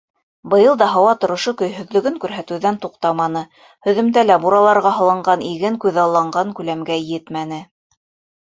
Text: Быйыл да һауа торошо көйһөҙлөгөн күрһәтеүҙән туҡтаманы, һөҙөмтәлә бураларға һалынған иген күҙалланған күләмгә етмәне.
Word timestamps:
Быйыл 0.51 0.77
да 0.81 0.85
һауа 0.93 1.11
торошо 1.25 1.51
көйһөҙлөгөн 1.59 2.17
күрһәтеүҙән 2.23 2.79
туҡтаманы, 2.85 3.45
һөҙөмтәлә 3.89 4.39
бураларға 4.47 4.95
һалынған 5.01 5.45
иген 5.51 5.79
күҙалланған 5.85 6.57
күләмгә 6.63 6.99
етмәне. 7.15 7.63